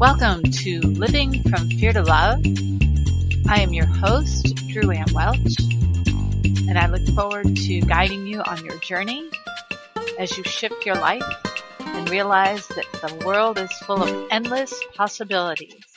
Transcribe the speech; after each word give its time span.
Welcome 0.00 0.44
to 0.44 0.80
Living 0.80 1.42
from 1.42 1.68
Fear 1.68 1.92
to 1.92 2.00
Love. 2.00 2.40
I 3.46 3.60
am 3.60 3.74
your 3.74 3.84
host, 3.84 4.56
Drew 4.68 4.90
Ann 4.90 5.04
Welch, 5.12 5.60
and 6.66 6.78
I 6.78 6.86
look 6.86 7.06
forward 7.08 7.54
to 7.54 7.80
guiding 7.82 8.26
you 8.26 8.40
on 8.40 8.64
your 8.64 8.78
journey 8.78 9.28
as 10.18 10.38
you 10.38 10.44
shift 10.44 10.86
your 10.86 10.94
life 10.94 11.22
and 11.80 12.08
realize 12.08 12.66
that 12.68 12.86
the 12.94 13.26
world 13.26 13.58
is 13.58 13.70
full 13.80 14.02
of 14.02 14.28
endless 14.30 14.72
possibilities. 14.94 15.89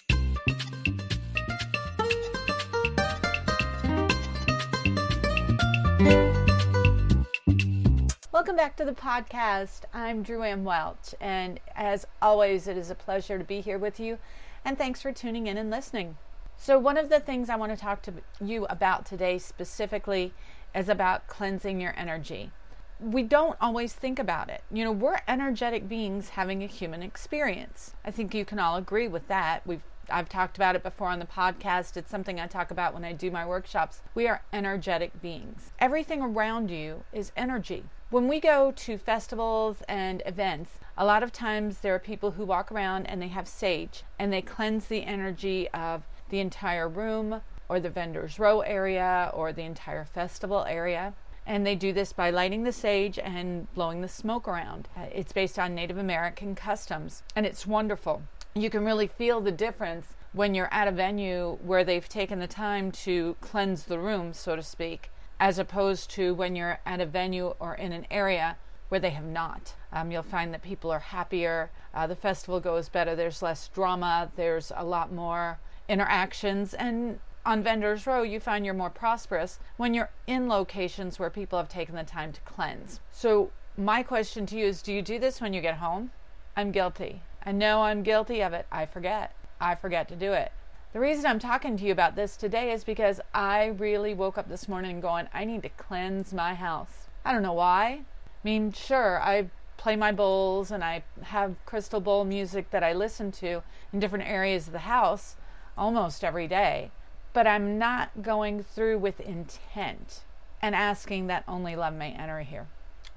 Welcome 8.43 8.57
back 8.57 8.75
to 8.75 8.83
the 8.83 8.91
podcast. 8.91 9.83
I'm 9.93 10.21
Drew 10.21 10.43
Ann 10.43 10.65
Welch, 10.65 11.15
and 11.21 11.61
as 11.77 12.05
always, 12.21 12.67
it 12.67 12.75
is 12.75 12.89
a 12.89 12.93
pleasure 12.93 13.38
to 13.38 13.43
be 13.45 13.61
here 13.61 13.77
with 13.77 14.02
you. 14.02 14.17
And 14.66 14.77
thanks 14.77 15.02
for 15.02 15.13
tuning 15.13 15.47
in 15.47 15.55
and 15.55 15.69
listening. 15.69 16.17
So, 16.57 16.77
one 16.77 16.97
of 16.97 17.07
the 17.07 17.21
things 17.21 17.49
I 17.49 17.55
want 17.55 17.71
to 17.71 17.81
talk 17.81 18.02
to 18.02 18.16
you 18.43 18.66
about 18.66 19.05
today 19.05 19.38
specifically 19.38 20.33
is 20.75 20.89
about 20.89 21.27
cleansing 21.27 21.79
your 21.79 21.93
energy. 21.95 22.52
We 22.99 23.23
don't 23.23 23.55
always 23.61 23.94
think 23.94 24.19
about 24.19 24.49
it. 24.49 24.61
You 24.69 24.83
know, 24.83 24.91
we're 24.91 25.21
energetic 25.25 25.88
beings 25.88 26.31
having 26.31 26.61
a 26.61 26.67
human 26.67 27.02
experience. 27.02 27.94
I 28.03 28.11
think 28.11 28.36
you 28.36 28.44
can 28.44 28.59
all 28.59 28.75
agree 28.75 29.08
with 29.08 29.30
that. 29.30 29.66
We've 29.66 29.83
I've 30.09 30.27
talked 30.27 30.58
about 30.58 30.75
it 30.75 30.83
before 30.83 31.08
on 31.08 31.19
the 31.19 31.25
podcast. 31.25 31.95
It's 31.95 32.11
something 32.11 32.39
I 32.39 32.47
talk 32.47 32.71
about 32.71 32.94
when 32.94 33.05
I 33.05 33.14
do 33.14 33.31
my 33.31 33.45
workshops. 33.45 34.02
We 34.14 34.27
are 34.27 34.44
energetic 34.52 35.21
beings. 35.21 35.71
Everything 35.80 36.21
around 36.21 36.69
you 36.69 37.05
is 37.14 37.31
energy. 37.38 37.86
When 38.14 38.28
we 38.28 38.39
go 38.39 38.72
to 38.72 39.00
festivals 39.00 39.81
and 39.89 40.22
events, 40.28 40.69
a 40.95 41.03
lot 41.03 41.23
of 41.23 41.31
times 41.31 41.80
there 41.80 41.95
are 41.95 42.00
people 42.00 42.30
who 42.30 42.45
walk 42.45 42.72
around 42.72 43.08
and 43.08 43.20
they 43.20 43.30
have 43.30 43.47
sage 43.47 44.03
and 44.20 44.31
they 44.31 44.44
cleanse 44.44 44.86
the 44.86 45.03
energy 45.03 45.67
of 45.70 46.03
the 46.30 46.39
entire 46.39 46.88
room 46.88 47.42
or 47.67 47.80
the 47.80 47.89
vendor's 47.89 48.38
row 48.38 48.59
area 48.59 49.31
or 49.33 49.52
the 49.52 49.64
entire 49.64 50.05
festival 50.05 50.64
area. 50.66 51.16
And 51.47 51.66
they 51.66 51.73
do 51.73 51.92
this 51.92 52.14
by 52.14 52.30
lighting 52.30 52.66
the 52.66 52.72
sage 52.72 53.17
and 53.17 53.67
blowing 53.73 54.02
the 54.02 54.08
smoke 54.08 54.48
around. 54.48 54.89
Uh, 54.95 55.08
it's 55.11 55.33
based 55.33 55.58
on 55.58 55.73
Native 55.73 55.98
American 55.98 56.53
customs 56.53 57.23
and 57.36 57.48
it's 57.48 57.66
wonderful. 57.66 58.22
You 58.53 58.70
can 58.70 58.86
really 58.86 59.08
feel 59.08 59.42
the 59.42 59.52
difference 59.52 60.09
when 60.33 60.53
you're 60.53 60.72
at 60.72 60.88
a 60.88 60.92
venue 60.92 61.58
where 61.64 61.83
they've 61.83 62.08
taken 62.08 62.38
the 62.38 62.45
time 62.45 62.92
to 62.92 63.36
cleanse 63.42 63.86
the 63.86 63.98
room, 63.98 64.33
so 64.33 64.55
to 64.55 64.61
speak, 64.61 65.09
as 65.39 65.59
opposed 65.59 66.09
to 66.12 66.34
when 66.34 66.56
you're 66.56 66.80
at 66.86 67.02
a 67.02 67.06
venue 67.06 67.53
or 67.59 67.76
in 67.76 67.92
an 67.92 68.06
area 68.09 68.58
where 68.89 69.00
they 69.00 69.09
have 69.09 69.26
not. 69.26 69.73
Um, 69.92 70.12
you'll 70.12 70.23
find 70.23 70.53
that 70.53 70.62
people 70.62 70.92
are 70.92 71.00
happier, 71.00 71.72
uh, 71.94 72.08
the 72.08 72.16
festival 72.16 72.59
goes 72.59 72.89
better, 72.89 73.16
there's 73.16 73.42
less 73.42 73.67
drama, 73.70 74.31
there's 74.36 74.72
a 74.76 74.84
lot 74.84 75.11
more 75.11 75.59
interactions, 75.89 76.73
and 76.73 77.20
on 77.45 77.61
Vendors 77.61 78.08
Row, 78.08 78.23
you 78.23 78.39
find 78.39 78.66
you're 78.66 78.73
more 78.73 78.89
prosperous 78.89 79.59
when 79.78 79.94
you're 79.94 80.09
in 80.28 80.48
locations 80.48 81.20
where 81.20 81.30
people 81.30 81.59
have 81.59 81.67
taken 81.67 81.95
the 81.95 82.04
time 82.04 82.31
to 82.31 82.42
cleanse. 82.42 83.02
So, 83.11 83.52
my 83.76 84.04
question 84.04 84.45
to 84.45 84.58
you 84.58 84.67
is 84.67 84.81
do 84.81 84.94
you 84.94 85.02
do 85.02 85.20
this 85.20 85.42
when 85.42 85.54
you 85.54 85.61
get 85.61 85.76
home? 85.76 86.11
I'm 86.56 86.72
guilty. 86.72 87.23
I 87.45 87.52
know 87.52 87.81
I'm 87.81 88.04
guilty 88.04 88.42
of 88.42 88.54
it. 88.54 88.66
I 88.72 88.86
forget. 88.86 89.36
I 89.60 89.76
forget 89.76 90.08
to 90.10 90.16
do 90.16 90.32
it. 90.33 90.52
The 90.93 90.99
reason 90.99 91.26
I'm 91.26 91.39
talking 91.39 91.76
to 91.76 91.83
you 91.86 91.92
about 91.92 92.15
this 92.15 92.37
today 92.37 92.71
is 92.71 92.83
because 92.83 93.20
I 93.33 93.65
really 93.65 94.14
woke 94.14 94.37
up 94.37 94.48
this 94.48 94.70
morning 94.70 95.02
going, 95.02 95.27
I 95.33 95.43
need 95.43 95.64
to 95.64 95.70
cleanse 95.70 96.31
my 96.36 96.54
house. 96.54 97.08
I 97.26 97.31
don't 97.33 97.42
know 97.42 97.54
why. 97.54 97.87
I 97.87 98.04
mean, 98.43 98.71
sure, 98.71 99.20
I 99.20 99.49
play 99.77 99.95
my 99.95 100.11
bowls 100.11 100.70
and 100.70 100.83
I 100.83 101.02
have 101.23 101.55
crystal 101.65 101.99
bowl 101.99 102.26
music 102.26 102.70
that 102.70 102.83
I 102.83 102.93
listen 102.93 103.31
to 103.31 103.64
in 103.92 103.99
different 103.99 104.30
areas 104.30 104.67
of 104.67 104.73
the 104.73 104.80
house 104.80 105.36
almost 105.76 106.23
every 106.23 106.48
day, 106.48 106.92
but 107.33 107.48
I'm 107.48 107.80
not 107.80 108.21
going 108.21 108.61
through 108.61 108.99
with 108.99 109.20
intent 109.20 110.21
and 110.61 110.75
asking 110.75 111.25
that 111.25 111.43
only 111.48 111.75
love 111.75 111.95
may 111.95 112.11
enter 112.11 112.42
here. 112.42 112.67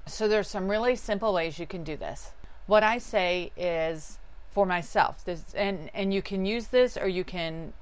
So 0.07 0.27
there's 0.27 0.47
some 0.47 0.67
really 0.67 0.95
simple 0.95 1.31
ways 1.31 1.59
you 1.59 1.67
can 1.67 1.83
do 1.83 1.95
this. 1.95 2.31
What 2.65 2.81
I 2.81 2.97
say 2.97 3.51
is 3.55 4.17
for 4.57 4.65
myself. 4.65 5.23
This, 5.23 5.53
and 5.53 5.91
and 5.93 6.11
you 6.11 6.23
can 6.23 6.43
use 6.43 6.69
this 6.69 6.97
or 6.97 7.07
you 7.07 7.23
can 7.23 7.73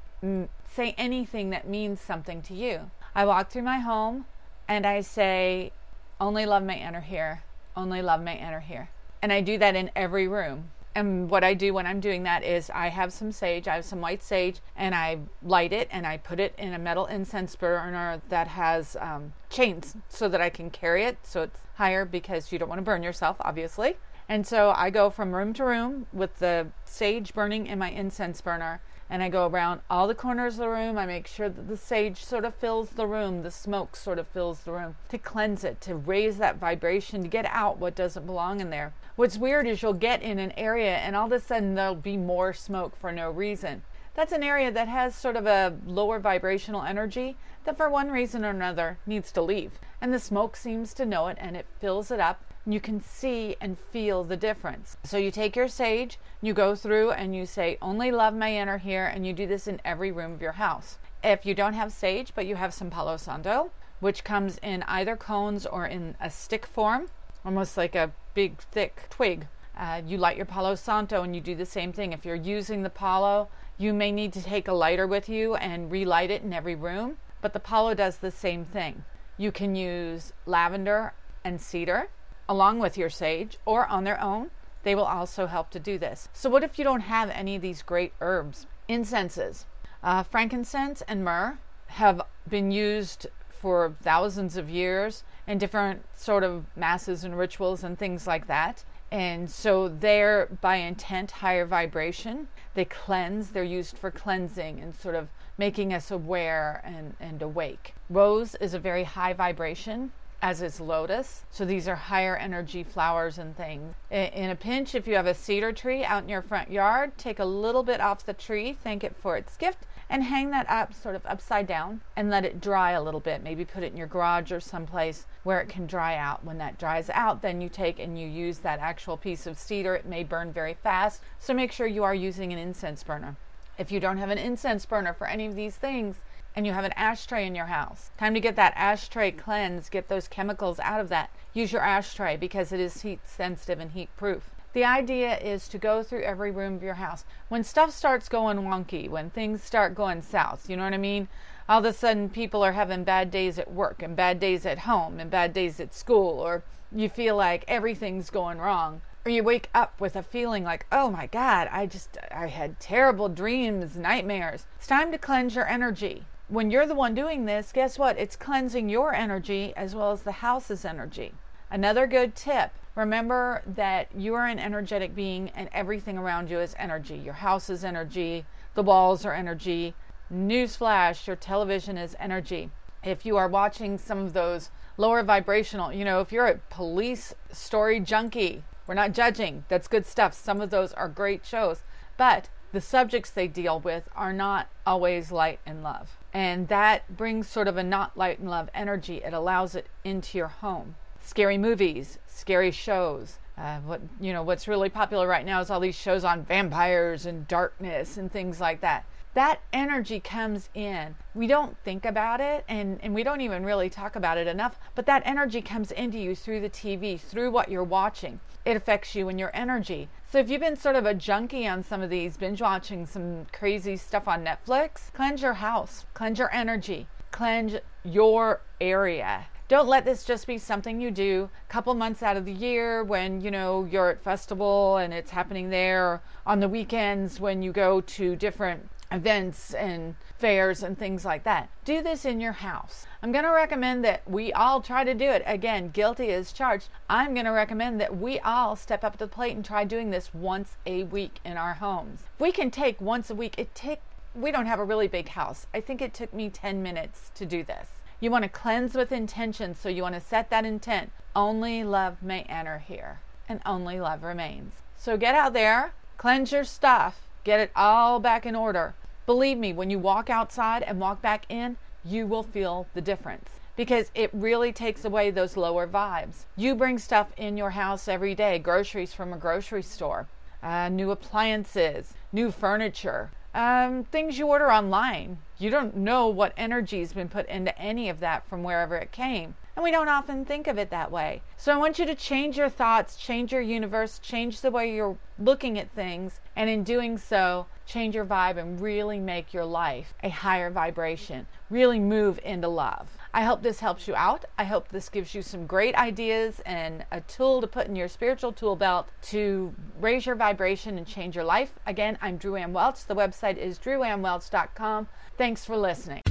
say 0.69 0.94
anything 0.97 1.50
that 1.52 1.69
means 1.69 2.02
something 2.02 2.41
to 2.41 2.53
you. 2.53 2.91
I 3.16 3.24
walk 3.24 3.50
through 3.50 3.62
my 3.62 3.80
home 3.80 4.25
and 4.68 4.86
I 4.86 5.00
say, 5.00 5.72
"Only 6.19 6.46
love 6.46 6.63
may 6.63 6.80
enter 6.81 7.00
here. 7.00 7.44
Only 7.78 8.02
love 8.02 8.19
may 8.19 8.36
enter 8.36 8.59
here." 8.59 8.90
And 9.22 9.31
I 9.31 9.40
do 9.40 9.58
that 9.58 9.78
in 9.78 9.90
every 9.96 10.28
room. 10.28 10.72
And 10.94 11.30
what 11.30 11.46
I 11.46 11.53
do 11.53 11.74
when 11.74 11.88
I'm 11.88 12.02
doing 12.02 12.24
that 12.24 12.44
is 12.44 12.69
I 12.69 12.90
have 12.90 13.13
some 13.13 13.31
sage, 13.31 13.69
I 13.69 13.75
have 13.75 13.86
some 13.86 14.02
white 14.02 14.22
sage, 14.22 14.59
and 14.75 14.94
I 14.94 15.19
light 15.42 15.72
it 15.72 15.88
and 15.92 16.06
I 16.06 16.18
put 16.18 16.42
it 16.42 16.53
in 16.57 16.74
a 16.74 16.80
metal 16.80 17.06
incense 17.06 17.56
burner 17.56 18.22
that 18.28 18.50
has 18.50 18.97
um, 19.00 19.31
chains 19.50 19.96
so 20.09 20.28
that 20.28 20.42
I 20.42 20.50
can 20.50 20.69
carry 20.69 21.06
it 21.06 21.19
so 21.24 21.44
it's 21.44 21.59
higher 21.75 22.03
because 22.03 22.52
you 22.52 22.59
don't 22.59 22.68
want 22.68 22.80
to 22.80 22.90
burn 22.92 23.02
yourself, 23.02 23.38
obviously. 23.40 23.96
And 24.28 24.46
so 24.46 24.74
I 24.75 24.90
go 24.90 25.09
from 25.09 25.36
room 25.36 25.53
to 25.53 25.63
room 25.63 26.08
with 26.12 26.40
the 26.40 26.68
sage 26.84 27.34
burning 27.34 27.68
in 27.68 27.78
my 27.78 27.91
incense 27.91 28.41
burner. 28.41 28.81
And 29.08 29.22
I 29.22 29.30
go 29.30 29.46
around 29.46 29.81
all 29.88 30.08
the 30.08 30.16
corners 30.16 30.56
of 30.56 30.62
the 30.62 30.69
room. 30.69 30.97
I 30.97 31.06
make 31.06 31.28
sure 31.28 31.47
that 31.47 31.68
the 31.68 31.78
sage 31.78 32.24
sort 32.24 32.44
of 32.44 32.56
fills 32.56 32.90
the 32.90 33.06
room, 33.06 33.44
the 33.44 33.52
smoke 33.52 33.96
sort 33.96 34.18
of 34.18 34.28
fills 34.28 34.62
the 34.62 34.72
room 34.72 34.96
to 35.09 35.19
cleanse 35.19 35.63
it, 35.63 35.80
to 35.81 35.96
raise 35.96 36.38
that 36.38 36.58
vibration, 36.58 37.22
to 37.22 37.28
get 37.28 37.46
out 37.46 37.78
what 37.78 37.94
doesn't 37.94 38.25
belong 38.25 38.62
in 38.62 38.72
there. 38.72 38.94
What's 39.16 39.38
weird 39.38 39.68
is 39.68 39.84
you'll 39.84 39.94
get 39.94 40.24
in 40.24 40.40
an 40.40 40.53
area 40.57 40.96
and 40.96 41.16
all 41.16 41.28
of 41.28 41.31
a 41.31 41.40
sudden 41.40 41.75
there'll 41.75 41.94
be 41.94 42.18
more 42.18 42.52
smoke 42.52 42.96
for 42.96 43.12
no 43.12 43.30
reason. 43.30 43.84
That's 44.16 44.34
an 44.34 44.44
area 44.44 44.72
that 44.72 44.88
has 44.88 45.13
sort 45.13 45.36
of 45.36 45.46
a 45.46 45.78
lower 45.86 46.19
vibrational 46.19 46.81
energy 46.81 47.36
that, 47.66 47.78
for 47.78 47.90
one 47.90 48.09
reason 48.09 48.44
or 48.44 48.50
another, 48.50 48.97
needs 49.06 49.31
to 49.34 49.42
leave. 49.42 49.74
And 50.02 50.12
the 50.12 50.19
smoke 50.19 50.56
seems 50.56 50.96
to 50.96 51.06
know 51.06 51.28
it 51.28 51.38
and 51.40 51.56
it 51.56 51.68
fills 51.80 52.09
it 52.09 52.19
up 52.19 52.42
you 52.67 52.79
can 52.79 52.99
see 52.99 53.55
and 53.61 53.77
feel 53.91 54.23
the 54.23 54.37
difference. 54.37 54.97
So 55.03 55.17
you 55.17 55.29
take 55.29 55.55
your 55.55 55.67
sage, 55.67 56.17
you 56.41 56.53
go 56.53 56.75
through 56.75 57.11
and 57.11 57.35
you 57.35 57.45
say, 57.45 57.77
Only 57.81 58.11
love 58.11 58.33
may 58.33 58.57
enter 58.57 58.79
here, 58.79 59.05
and 59.05 59.25
you 59.25 59.33
do 59.33 59.45
this 59.45 59.67
in 59.67 59.79
every 59.85 60.11
room 60.11 60.33
of 60.33 60.41
your 60.41 60.53
house. 60.53 60.97
If 61.23 61.45
you 61.45 61.53
don't 61.53 61.73
have 61.73 61.93
sage, 61.93 62.33
but 62.33 62.47
you 62.47 62.55
have 62.55 62.73
some 62.73 62.89
Palo 62.89 63.17
Santo, 63.17 63.71
which 63.99 64.23
comes 64.23 64.57
in 64.57 64.83
either 64.83 65.15
cones 65.15 65.65
or 65.65 65.85
in 65.85 66.15
a 66.19 66.29
stick 66.29 66.65
form, 66.65 67.07
almost 67.45 67.77
like 67.77 67.93
a 67.93 68.11
big 68.33 68.59
thick 68.59 69.03
twig. 69.09 69.47
Uh, 69.77 70.01
you 70.05 70.17
light 70.17 70.37
your 70.37 70.45
Palo 70.45 70.73
Santo 70.75 71.21
and 71.21 71.35
you 71.35 71.41
do 71.41 71.55
the 71.55 71.65
same 71.65 71.91
thing. 71.93 72.13
If 72.13 72.25
you're 72.25 72.35
using 72.35 72.81
the 72.81 72.89
Palo, 72.89 73.49
you 73.77 73.93
may 73.93 74.11
need 74.11 74.33
to 74.33 74.41
take 74.41 74.67
a 74.67 74.73
lighter 74.73 75.05
with 75.05 75.29
you 75.29 75.55
and 75.55 75.91
relight 75.91 76.31
it 76.31 76.43
in 76.43 76.53
every 76.53 76.75
room, 76.75 77.17
but 77.41 77.53
the 77.53 77.59
Palo 77.59 77.93
does 77.93 78.17
the 78.17 78.31
same 78.31 78.65
thing. 78.65 79.03
You 79.37 79.51
can 79.51 79.75
use 79.75 80.33
lavender 80.45 81.13
and 81.43 81.59
cedar 81.59 82.09
along 82.47 82.79
with 82.79 82.97
your 82.97 83.09
sage 83.09 83.57
or 83.66 83.88
on 83.88 84.03
their 84.03 84.22
own. 84.22 84.51
They 84.83 84.95
will 84.95 85.06
also 85.06 85.47
help 85.47 85.72
to 85.72 85.79
do 85.79 85.97
this. 85.97 86.29
So, 86.31 86.50
what 86.50 86.63
if 86.63 86.78
you 86.78 86.83
don't 86.83 87.01
have 87.01 87.29
any 87.31 87.56
of 87.56 87.61
these 87.61 87.81
great 87.81 88.13
herbs? 88.22 88.67
Incenses. 88.88 89.66
Uh, 90.03 90.22
frankincense 90.22 91.01
and 91.07 91.23
myrrh 91.23 91.57
have 91.88 92.22
been 92.47 92.72
used 92.72 93.25
for 93.50 93.95
thousands 94.03 94.57
of 94.57 94.69
years 94.69 95.24
in 95.47 95.57
different 95.57 96.06
sort 96.15 96.44
of 96.44 96.65
masses 96.75 97.24
and 97.24 97.36
rituals 97.38 97.83
and 97.83 97.97
things 97.97 98.27
like 98.27 98.45
that. 98.45 98.83
And 99.12 99.50
so 99.50 99.88
they're 99.88 100.47
by 100.62 100.75
intent 100.75 101.31
higher 101.31 101.65
vibration. 101.65 102.47
They 102.75 102.86
cleanse, 102.86 103.51
they're 103.51 103.63
used 103.63 103.97
for 103.97 104.12
cleansing 104.12 104.80
and 104.80 104.94
sort 104.94 105.15
of 105.15 105.30
making 105.57 105.94
us 105.94 106.12
aware 106.12 106.81
and, 106.83 107.15
and 107.19 107.42
awake. 107.42 107.95
Rose 108.09 108.56
is 108.56 108.74
a 108.74 108.80
very 108.80 109.03
high 109.03 109.33
vibration 109.33 110.12
as 110.45 110.62
is 110.62 110.80
lotus. 110.80 111.44
So 111.50 111.65
these 111.65 111.88
are 111.88 111.95
higher 111.95 112.36
energy 112.36 112.83
flowers 112.83 113.39
and 113.39 113.57
things. 113.57 113.95
In 114.12 114.51
a 114.51 114.56
pinch, 114.56 114.94
if 114.94 115.07
you 115.07 115.15
have 115.15 115.25
a 115.25 115.33
cedar 115.33 115.74
tree 115.74 116.06
out 116.06 116.21
in 116.21 116.30
your 116.30 116.44
front 116.44 116.69
yard, 116.69 117.18
take 117.18 117.39
a 117.39 117.45
little 117.45 117.81
bit 117.81 118.00
off 118.00 118.27
the 118.27 118.33
tree, 118.33 118.77
thank 118.83 119.03
it 119.03 119.15
for 119.15 119.38
its 119.38 119.57
gift, 119.57 119.88
and 120.07 120.24
hang 120.24 120.51
that 120.51 120.69
up 120.69 120.94
sort 120.94 121.15
of 121.15 121.25
upside 121.25 121.65
down 121.65 122.01
and 122.15 122.30
let 122.30 122.45
it 122.45 122.62
dry 122.62 122.92
a 122.92 123.01
little 123.01 123.19
bit. 123.19 123.42
Maybe 123.42 123.65
put 123.65 123.81
it 123.81 123.92
in 123.92 123.97
your 123.97 124.06
garage 124.06 124.51
or 124.51 124.59
someplace 124.59 125.25
where 125.42 125.62
it 125.62 125.68
can 125.68 125.88
dry 125.88 126.15
out. 126.15 126.45
When 126.45 126.59
that 126.59 126.77
dries 126.77 127.09
out, 127.09 127.42
then 127.42 127.59
you 127.59 127.68
take 127.68 127.97
and 127.97 128.19
you 128.19 128.27
use 128.27 128.59
that 128.59 128.77
actual 128.80 129.18
piece 129.18 129.47
of 129.47 129.57
cedar. 129.57 129.95
It 129.95 130.06
may 130.06 130.24
burn 130.24 130.53
very 130.53 130.75
fast, 130.75 131.24
so 131.39 131.56
make 131.56 131.71
sure 131.71 131.88
you 131.88 132.03
are 132.03 132.13
using 132.13 132.53
an 132.53 132.59
incense 132.59 133.01
burner. 133.01 133.36
If 133.80 133.92
you 133.92 134.00
don't 134.00 134.19
have 134.19 134.30
an 134.30 134.38
incense 134.38 134.86
burner 134.86 135.13
for 135.13 135.25
any 135.25 135.47
of 135.47 135.56
these 135.56 135.75
things, 135.75 136.18
and 136.56 136.66
you 136.66 136.74
have 136.74 136.86
an 136.86 136.94
ashtray 136.96 137.46
in 137.46 137.54
your 137.54 137.66
house. 137.66 138.12
Time 138.18 138.34
to 138.34 138.40
get 138.40 138.56
that 138.56 138.74
ashtray 138.75 139.31
cleansed, 139.31 139.92
get 139.92 140.07
those 140.07 140.28
chemicals 140.28 140.80
out 140.80 141.02
of 141.02 141.10
that. 141.10 141.30
Use 141.54 141.72
your 141.72 141.81
ashtray 141.81 142.38
because 142.38 142.72
it 142.72 142.80
is 142.80 143.02
heat 143.02 143.19
sensitive 143.25 143.80
and 143.80 143.92
heat 143.92 144.10
proof. 144.18 144.52
The 144.74 144.84
idea 144.84 145.38
is 145.38 145.68
to 145.69 145.78
go 145.78 146.04
through 146.04 146.24
every 146.24 146.52
room 146.52 146.75
of 146.75 146.84
your 146.84 146.96
house. 146.96 147.24
When 147.48 147.63
stuff 147.63 147.92
starts 147.92 148.28
going 148.28 148.57
wonky, 148.60 149.10
when 149.10 149.30
things 149.30 149.63
start 149.63 149.96
going 149.96 150.22
south, 150.22 150.69
you 150.69 150.75
know 150.75 150.84
what 150.84 150.94
I 150.94 150.98
mean? 150.98 151.28
All 151.68 151.80
of 151.80 151.86
a 151.86 151.94
sudden, 151.94 152.30
people 152.30 152.63
are 152.63 152.74
having 152.74 153.04
bad 153.04 153.31
days 153.31 153.57
at 153.57 153.72
work 153.72 154.04
and 154.04 154.16
bad 154.16 154.40
days 154.40 154.66
at 154.66 154.80
home 154.80 155.19
and 155.19 155.31
bad 155.31 155.54
days 155.54 155.80
at 155.80 155.94
school, 155.94 156.40
or 156.40 156.63
you 156.92 157.10
feel 157.10 157.36
like 157.36 157.63
everything's 157.68 158.30
going 158.30 158.60
wrong. 158.60 159.02
or 159.25 159.31
you 159.31 159.44
wake 159.44 159.69
up 159.74 160.00
with 160.00 160.16
a 160.16 160.22
feeling 160.22 160.63
like, 160.63 160.86
oh 160.92 161.10
my 161.10 161.25
God, 161.25 161.68
I 161.72 161.88
just, 161.88 162.18
I 162.31 162.46
had 162.48 162.80
terrible 162.80 163.28
dreams, 163.28 163.98
nightmares. 163.98 164.68
It's 164.78 164.86
time 164.86 165.12
to 165.12 165.18
cleanse 165.18 165.56
your 165.56 165.68
energy. 165.68 166.25
When 166.47 166.69
you're 166.69 166.86
the 166.86 166.94
one 166.94 167.15
doing 167.15 167.45
this, 167.45 167.71
guess 167.71 167.97
what? 167.97 168.19
It's 168.19 168.36
cleansing 168.36 168.88
your 168.88 169.15
energy 169.15 169.74
as 169.75 169.95
well 169.95 170.12
as 170.12 170.21
the 170.21 170.31
house's 170.31 170.86
energy. 170.86 171.33
Another 171.71 172.06
good 172.06 172.36
tip 172.36 172.69
remember 172.94 173.63
that 173.65 174.09
you 174.15 174.36
are 174.36 174.45
an 174.45 174.59
energetic 174.59 175.15
being 175.15 175.50
and 175.56 175.69
everything 175.74 176.19
around 176.19 176.51
you 176.51 176.59
is 176.59 176.75
energy. 176.77 177.15
Your 177.15 177.33
house 177.33 177.68
is 177.71 177.83
energy, 177.83 178.45
the 178.75 178.83
walls 178.83 179.25
are 179.25 179.33
energy. 179.33 179.95
Newsflash, 180.31 181.25
your 181.25 181.36
television 181.36 181.97
is 181.97 182.15
energy. 182.19 182.69
If 183.03 183.25
you 183.25 183.38
are 183.38 183.47
watching 183.47 183.97
some 183.97 184.19
of 184.19 184.33
those 184.33 184.69
lower 184.97 185.24
vibrational, 185.24 185.92
you 185.92 186.06
know, 186.06 186.19
if 186.19 186.31
you're 186.31 186.45
a 186.45 186.62
police 186.69 187.33
story 187.51 188.00
junkie, 188.00 188.63
we're 188.86 188.94
not 188.94 189.13
judging. 189.13 189.65
That's 189.68 189.88
good 189.88 190.06
stuff. 190.06 190.36
Some 190.36 190.62
of 190.62 190.69
those 190.69 190.94
are 190.94 191.09
great 191.09 191.44
shows. 191.44 191.81
But 192.18 192.50
the 192.75 192.81
subjects 192.81 193.30
they 193.30 193.48
deal 193.48 193.80
with 193.80 194.04
are 194.18 194.33
not 194.33 194.68
always 194.86 195.31
light 195.31 195.62
and 195.66 195.81
love. 195.81 196.18
And 196.33 196.68
that 196.68 197.16
brings 197.16 197.48
sort 197.48 197.69
of 197.69 197.77
a 197.77 197.83
not 197.83 198.18
light 198.18 198.39
and 198.39 198.50
love 198.50 198.69
energy. 198.74 199.22
It 199.24 199.33
allows 199.33 199.75
it 199.75 199.88
into 200.04 200.38
your 200.38 200.50
home. 200.50 200.95
Scary 201.22 201.57
movies, 201.57 202.19
scary 202.27 202.72
shows. 202.72 203.38
Uh, 203.57 203.80
what 203.80 204.01
you 204.19 204.33
know, 204.33 204.44
what's 204.44 204.68
really 204.68 204.89
popular 204.89 205.25
right 205.25 205.45
now 205.45 205.62
is 205.62 205.69
all 205.69 205.80
these 205.80 205.95
shows 205.95 206.25
on 206.25 206.44
vampires 206.44 207.25
and 207.25 207.48
darkness 207.48 208.18
and 208.18 208.30
things 208.30 208.60
like 208.60 208.81
that 208.81 209.06
that 209.35 209.59
energy 209.73 210.21
comes 210.21 210.69
in. 210.73 211.13
We 211.33 211.45
don't 211.45 211.77
think 211.83 212.05
about 212.05 212.39
it 212.39 212.63
and, 212.69 212.99
and 213.03 213.13
we 213.13 213.21
don't 213.21 213.41
even 213.41 213.65
really 213.65 213.89
talk 213.89 214.15
about 214.15 214.37
it 214.37 214.47
enough, 214.47 214.79
but 214.95 215.05
that 215.07 215.23
energy 215.25 215.61
comes 215.61 215.91
into 215.91 216.17
you 216.17 216.35
through 216.35 216.61
the 216.61 216.69
TV, 216.69 217.19
through 217.19 217.51
what 217.51 217.69
you're 217.69 217.83
watching. 217.83 218.39
It 218.63 218.77
affects 218.77 219.13
you 219.13 219.27
and 219.27 219.37
your 219.37 219.51
energy. 219.53 220.07
So 220.31 220.39
if 220.39 220.49
you've 220.49 220.61
been 220.61 220.77
sort 220.77 220.95
of 220.95 221.05
a 221.05 221.13
junkie 221.13 221.67
on 221.67 221.83
some 221.83 222.01
of 222.01 222.09
these, 222.09 222.37
binge 222.37 222.61
watching 222.61 223.05
some 223.05 223.45
crazy 223.51 223.97
stuff 223.97 224.25
on 224.25 224.45
Netflix, 224.45 225.11
cleanse 225.11 225.41
your 225.41 225.53
house, 225.53 226.05
cleanse 226.13 226.39
your 226.39 226.53
energy, 226.53 227.05
cleanse 227.31 227.75
your 228.05 228.61
area. 228.79 229.47
Don't 229.67 229.87
let 229.87 230.05
this 230.05 230.23
just 230.23 230.47
be 230.47 230.59
something 230.59 231.01
you 231.01 231.11
do 231.11 231.49
a 231.67 231.71
couple 231.71 231.93
months 231.95 232.23
out 232.23 232.37
of 232.37 232.45
the 232.45 232.53
year 232.53 233.03
when, 233.03 233.41
you 233.41 233.51
know, 233.51 233.85
you're 233.91 234.11
at 234.11 234.23
festival 234.23 234.97
and 234.97 235.13
it's 235.13 235.31
happening 235.31 235.71
there, 235.71 236.21
on 236.45 236.59
the 236.59 236.69
weekends 236.69 237.39
when 237.39 237.63
you 237.63 237.71
go 237.71 237.99
to 238.01 238.35
different 238.35 238.87
events 239.12 239.74
and 239.74 240.16
fairs 240.38 240.84
and 240.84 240.98
things 240.98 241.24
like 241.25 241.44
that. 241.44 241.69
Do 241.86 242.02
this 242.02 242.25
in 242.25 242.42
your 242.42 242.52
house. 242.52 243.06
I'm 243.22 243.31
going 243.31 243.46
to 243.46 243.52
recommend 243.52 244.04
that 244.06 244.30
we 244.30 244.52
all 244.54 244.81
try 244.81 245.04
to 245.04 245.13
do 245.13 245.25
it. 245.25 245.44
Again, 245.46 245.90
guilty 245.90 246.30
is 246.30 246.52
charged. 246.52 246.90
I'm 247.10 247.34
going 247.34 247.46
to 247.46 247.52
recommend 247.52 248.02
that 248.02 248.18
we 248.18 248.40
all 248.40 248.75
step 248.75 249.04
up 249.04 249.13
to 249.13 249.19
the 249.19 249.28
plate 249.28 249.56
and 249.56 249.63
try 249.63 249.86
doing 249.86 250.10
this 250.10 250.34
once 250.34 250.78
a 250.86 251.04
week 251.04 251.40
in 251.46 251.57
our 251.57 251.75
homes. 251.75 252.22
If 252.36 252.42
we 252.42 252.52
can 252.52 252.72
take 252.72 253.00
once 253.00 253.30
a 253.30 253.36
week, 253.36 253.56
it 253.57 253.74
take 253.74 254.02
we 254.36 254.52
don't 254.52 254.66
have 254.66 254.80
a 254.80 254.84
really 254.84 255.07
big 255.07 255.30
house. 255.30 255.66
I 255.74 255.80
think 255.80 256.02
it 256.02 256.13
took 256.13 256.34
me 256.34 256.50
10 256.50 256.84
minutes 256.84 257.31
to 257.36 257.46
do 257.46 257.63
this. 257.63 257.88
You 258.19 258.31
want 258.31 258.44
to 258.44 258.50
cleanse 258.50 258.94
with 258.94 259.12
intention, 259.12 259.75
so 259.75 259.88
you 259.88 260.02
want 260.02 260.16
to 260.16 260.22
set 260.22 260.50
that 260.50 260.66
intent. 260.66 261.12
Only 261.36 261.84
love 261.84 262.22
may 262.22 262.42
enter 262.44 262.80
here, 262.80 263.19
and 263.48 263.62
only 263.66 264.00
love 264.00 264.24
remains. 264.24 264.74
So 264.98 265.16
get 265.16 265.36
out 265.36 265.54
there, 265.54 265.94
cleanse 266.18 266.52
your 266.52 266.63
stuff, 266.63 267.22
Get 267.45 267.59
it 267.59 267.71
all 267.75 268.19
back 268.19 268.47
in 268.47 268.56
order. 268.56 268.95
Believe 269.27 269.59
me, 269.59 269.71
when 269.71 269.92
you 269.92 270.00
walk 270.00 270.31
outside 270.31 270.81
and 270.81 271.00
walk 271.00 271.21
back 271.21 271.45
in, 271.47 271.77
you 272.03 272.25
will 272.25 272.42
feel 272.42 272.88
the 272.95 273.01
difference 273.01 273.50
because 273.75 274.09
it 274.15 274.31
really 274.33 274.71
takes 274.71 275.06
away 275.06 275.30
those 275.30 275.56
lower 275.56 275.88
vibes. 275.88 276.45
You 276.57 276.74
bring 276.74 276.97
stuff 276.97 277.27
in 277.38 277.56
your 277.56 277.69
house 277.69 278.07
every 278.07 278.33
day 278.33 278.57
groceries 278.57 279.13
from 279.13 279.31
a 279.31 279.38
grocery 279.38 279.83
store, 279.83 280.25
uh, 280.63 280.89
new 280.89 281.12
appliances, 281.12 282.15
new 282.33 282.50
furniture, 282.50 283.30
um, 283.56 284.04
things 284.04 284.38
you 284.38 284.48
order 284.48 284.72
online. 284.72 285.38
You 285.57 285.69
don't 285.69 285.96
know 285.96 286.28
what 286.28 286.54
energy's 286.57 287.13
been 287.13 287.30
put 287.30 287.48
into 287.48 287.78
any 287.80 288.10
of 288.10 288.19
that 288.19 288.48
from 288.48 288.63
wherever 288.63 288.98
it 288.98 289.13
came. 289.13 289.56
And 289.75 289.84
we 289.84 289.92
don't 289.92 290.10
often 290.10 290.46
think 290.46 290.68
of 290.68 290.78
it 290.78 290.90
that 290.92 291.12
way. 291.12 291.42
So 291.57 291.74
I 291.74 291.78
want 291.78 291.98
you 291.98 292.06
to 292.06 292.16
change 292.16 292.57
your 292.57 292.69
thoughts, 292.69 293.16
change 293.16 293.52
your 293.52 293.62
universe, 293.62 294.19
change 294.19 294.62
the 294.62 294.72
way 294.72 294.94
you're 294.94 295.18
looking 295.38 295.80
at 295.80 295.92
things, 295.92 296.40
and 296.56 296.69
in 296.69 296.84
doing 296.84 297.18
so, 297.18 297.68
change 297.86 298.16
your 298.16 298.25
vibe 298.25 298.57
and 298.57 298.80
really 298.80 299.19
make 299.19 299.54
your 299.54 299.66
life 299.66 300.13
a 300.24 300.30
higher 300.30 300.69
vibration. 300.69 301.48
Really 301.69 302.00
move 302.00 302.40
into 302.44 302.68
love. 302.68 303.10
I 303.35 303.43
hope 303.43 303.61
this 303.61 303.81
helps 303.81 304.07
you 304.07 304.15
out. 304.15 304.45
I 304.57 304.63
hope 304.63 304.87
this 304.87 305.09
gives 305.09 305.35
you 305.35 305.41
some 305.41 305.65
great 305.65 305.93
ideas 305.95 306.61
and 306.65 307.05
a 307.11 307.19
tool 307.19 307.59
to 307.59 307.67
put 307.67 307.85
in 307.85 307.93
your 307.93 308.07
spiritual 308.07 308.53
tool 308.53 308.77
belt 308.77 309.09
to 309.23 309.75
raise 309.99 310.25
your 310.25 310.35
vibration 310.35 310.97
and 310.97 311.05
change 311.05 311.35
your 311.35 311.43
life. 311.43 311.73
Again, 311.85 312.17
I'm 312.21 312.37
Drew 312.37 312.55
Ann 312.55 312.71
Welch. 312.71 313.03
The 313.03 313.15
website 313.15 313.57
is 313.57 313.77
drewannwelch.com. 313.77 315.09
Thanks 315.37 315.65
for 315.65 315.75
listening. 315.75 316.21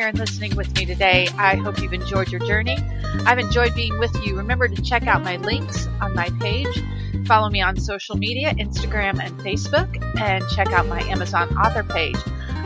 Here 0.00 0.08
and 0.08 0.18
listening 0.18 0.56
with 0.56 0.74
me 0.76 0.86
today. 0.86 1.28
I 1.36 1.56
hope 1.56 1.78
you've 1.78 1.92
enjoyed 1.92 2.30
your 2.30 2.40
journey. 2.40 2.78
I've 3.26 3.38
enjoyed 3.38 3.74
being 3.74 3.98
with 3.98 4.14
you. 4.24 4.34
Remember 4.34 4.66
to 4.66 4.82
check 4.82 5.06
out 5.06 5.22
my 5.22 5.36
links 5.36 5.88
on 6.00 6.14
my 6.14 6.30
page. 6.40 6.82
Follow 7.26 7.50
me 7.50 7.60
on 7.60 7.78
social 7.78 8.16
media, 8.16 8.54
Instagram 8.54 9.22
and 9.22 9.38
Facebook, 9.40 10.02
and 10.18 10.42
check 10.56 10.68
out 10.68 10.86
my 10.86 11.02
Amazon 11.02 11.54
author 11.58 11.82
page. 11.82 12.16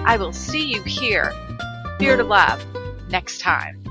I 0.05 0.17
will 0.17 0.33
see 0.33 0.65
you 0.65 0.81
here, 0.85 1.33
Fear 1.99 2.19
to 2.19 2.23
Love, 2.23 2.65
next 3.11 3.41
time. 3.41 3.84